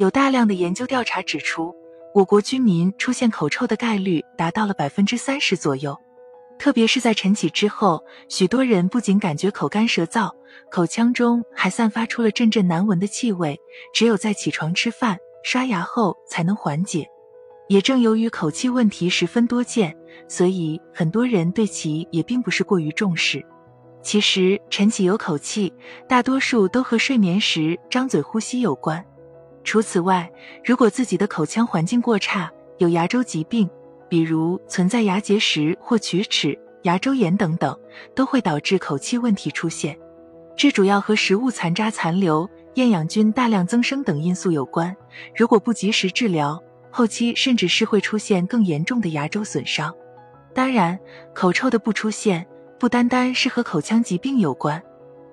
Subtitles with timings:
[0.00, 1.76] 有大量的研究调查指出，
[2.14, 5.94] 我国居民出现口臭的概率达到了百分之三十左右。
[6.58, 10.32] 特别是在晨起之后，许多人不仅感觉口干舌燥，
[10.70, 13.60] 口腔中还散发出了阵阵难闻的气味，
[13.92, 17.06] 只有在起床吃饭、刷牙后才能缓解。
[17.68, 19.94] 也正由于口气问题十分多见，
[20.28, 23.44] 所以很多人对其也并不是过于重视。
[24.02, 25.70] 其实晨起有口气，
[26.08, 29.04] 大多数都和睡眠时张嘴呼吸有关。
[29.62, 30.30] 除此外，
[30.64, 33.68] 如果自己的口腔环境过差，有牙周疾病。
[34.08, 37.78] 比如存在牙结石或龋齿、牙周炎等等，
[38.12, 39.96] 都会导致口气问题出现。
[40.56, 44.96] 这主要和食物残渣残留、厌氧菌大量增生等因素有关。
[45.36, 49.94] 如果不及时治疗，后期甚至是会出现更严重的牙周损伤。
[50.52, 50.98] 当然，
[51.32, 52.44] 口臭的不出现，
[52.80, 54.82] 不单单是和口腔疾病有关。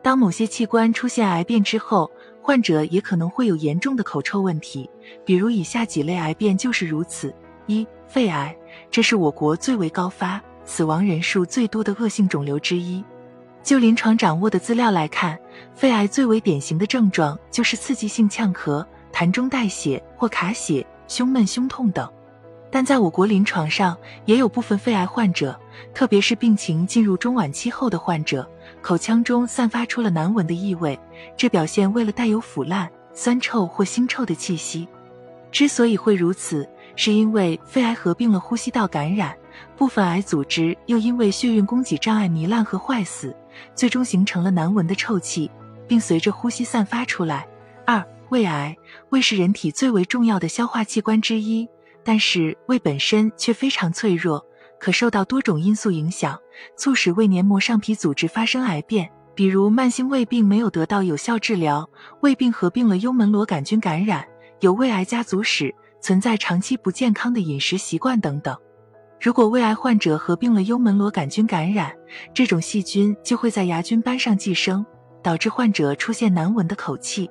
[0.00, 2.08] 当某些器官出现癌变之后，
[2.42, 4.88] 患者也可能会有严重的口臭问题。
[5.24, 7.34] 比如以下几类癌变就是如此：
[7.66, 8.56] 一、肺癌。
[8.90, 13.04] 这是我国最为高发、死亡人数最多的恶性肿瘤之一。
[13.62, 15.38] 就临床掌握的资料来看，
[15.74, 22.10] 肺癌最为典型的症状就是刺激性呛咳、痰中带血或卡血、胸闷、胸痛等。
[22.70, 25.58] 但在我国临床上，也有部分肺癌患者，
[25.92, 28.48] 特别是病情进入中晚期后的患者，
[28.80, 30.98] 口腔中散发出了难闻的异味，
[31.36, 34.88] 这表现为了带有腐烂、酸臭或腥臭的气息。
[35.52, 39.36] 之所以会如此，是因为肺癌合并了呼吸道感染，
[39.76, 43.34] 部分癌组织又因为血运供给障碍糜烂和坏死，
[43.74, 45.50] 最终形成了难闻的臭气，
[45.88, 47.48] 并随着呼吸散发出来。
[47.84, 48.76] 二、胃癌，
[49.08, 51.68] 胃是人体最为重要的消化器官之一，
[52.04, 54.46] 但是胃本身却非常脆弱，
[54.80, 56.36] 可受到多种因素影响，
[56.76, 61.88] 促使胃黏膜上皮组织发生癌变，比如慢性胃病没有得到有效治疗，
[62.22, 64.26] 胃病合并了幽门螺杆菌感染，
[64.58, 65.72] 有胃癌家族史。
[66.02, 68.56] 存在长期不健康的饮食习惯等等。
[69.20, 71.92] 如果胃癌患者合并了幽门螺杆菌感染，
[72.32, 74.82] 这种细菌就会在牙菌斑上寄生，
[75.22, 77.30] 导致患者出现难闻的口气。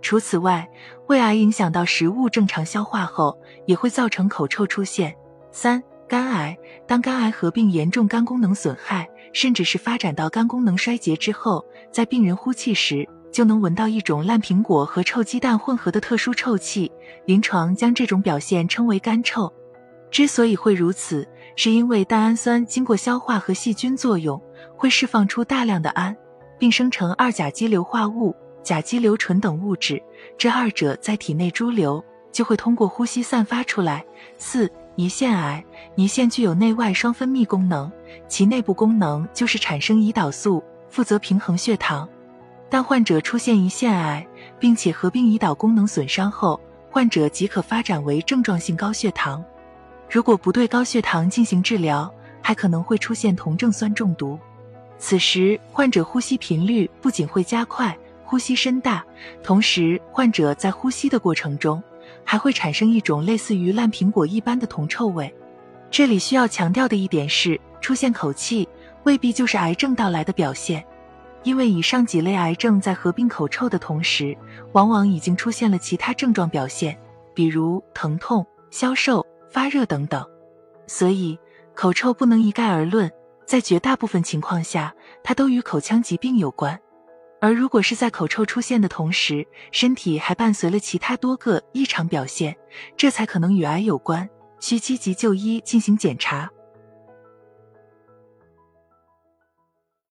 [0.00, 0.64] 除此外，
[1.08, 5.12] 胃癌影响到食物正常消化后，也会造成口臭出现。
[5.50, 6.56] 三、肝癌，
[6.86, 13.08] 当肝癌合并严重肝功能损害，甚至是发展到肝功能衰竭之后，在病人呼气时。
[13.32, 16.88] 就能闻到一种烂苹果和臭鸡蛋混合的特殊臭气，
[17.24, 19.52] 临床将这种表现称为干臭。
[20.08, 21.26] 之所以会如此，
[21.56, 24.40] 是因为蛋氨酸经过消化和细菌作用，
[24.76, 26.16] 会释放出大量的氨，
[26.60, 28.32] 并生成二甲基硫化物、
[28.62, 30.00] 甲基硫醇等物质，
[30.38, 32.00] 这二者在体内潴留，
[32.30, 34.04] 就会通过呼吸散发出来。
[34.38, 35.64] 四、胰腺癌，
[35.96, 37.90] 胰腺具有内外双分泌功能，
[38.28, 42.08] 其内部功能就是产生胰岛素，负责平衡血糖。
[42.70, 44.24] 当患者出现胰腺癌，
[44.58, 46.60] 并且合并胰岛功能损伤后，
[46.90, 49.44] 患者即可发展为症状性高血糖。
[50.08, 54.38] 如果不对高血糖进行治疗，还可能会出现酮症酸中毒。
[54.96, 59.04] 此时，患者呼吸频率不仅会加快，呼吸声大，
[59.42, 61.82] 同时患者在呼吸的过程中
[62.24, 65.32] 还会产生一种类似于烂苹果一般的铜臭味。
[65.90, 68.68] 这里需要强调的一点是，出现口气
[69.04, 70.84] 未必就是癌症到来的表现。
[71.42, 74.36] 因为以上几类癌症在合并口臭的同时，
[74.72, 76.98] 往往已经出现了其他症状表现，
[77.34, 80.26] 比如疼痛、消瘦、发热等等。
[80.86, 81.38] 所以，
[81.74, 83.10] 口臭不能一概而论，
[83.44, 86.80] 在绝大部分情况下，它都与口腔疾病有关。
[87.44, 92.56] 而如果是在口臭出现的同时，身体还伴随了其他多个异常表现，
[92.96, 94.26] 这才可能与癌有关，
[94.60, 96.50] 需积极就医进行检查。